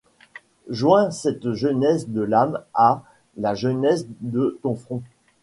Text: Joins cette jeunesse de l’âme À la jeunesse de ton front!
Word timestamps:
Joins 0.69 1.11
cette 1.11 1.51
jeunesse 1.53 2.09
de 2.09 2.21
l’âme 2.21 2.63
À 2.73 3.03
la 3.37 3.53
jeunesse 3.53 4.07
de 4.21 4.57
ton 4.63 4.73
front! 4.73 5.03